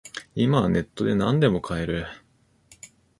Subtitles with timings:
[0.33, 2.07] 今はネットでなんでも買える